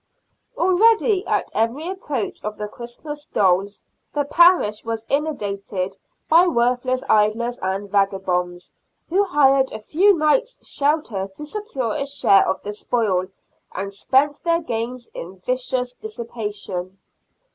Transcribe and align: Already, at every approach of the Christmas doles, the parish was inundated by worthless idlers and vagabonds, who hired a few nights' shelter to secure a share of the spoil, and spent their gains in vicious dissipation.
Already, 0.57 1.27
at 1.27 1.51
every 1.53 1.87
approach 1.87 2.43
of 2.43 2.57
the 2.57 2.67
Christmas 2.67 3.25
doles, 3.25 3.83
the 4.13 4.25
parish 4.25 4.83
was 4.83 5.05
inundated 5.09 5.95
by 6.27 6.47
worthless 6.47 7.03
idlers 7.07 7.59
and 7.59 7.87
vagabonds, 7.87 8.73
who 9.09 9.23
hired 9.25 9.71
a 9.71 9.77
few 9.79 10.17
nights' 10.17 10.57
shelter 10.67 11.27
to 11.35 11.45
secure 11.45 11.93
a 11.93 12.07
share 12.07 12.47
of 12.49 12.63
the 12.63 12.73
spoil, 12.73 13.27
and 13.75 13.93
spent 13.93 14.43
their 14.43 14.61
gains 14.63 15.07
in 15.13 15.37
vicious 15.45 15.93
dissipation. 15.93 16.97